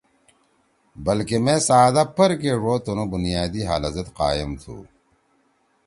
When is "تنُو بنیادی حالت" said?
2.83-3.91